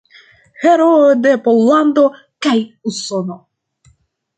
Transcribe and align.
Heroo 0.63 1.11
de 1.27 1.35
Pollando 1.49 2.09
kaj 2.47 2.59
Usono. 2.95 3.43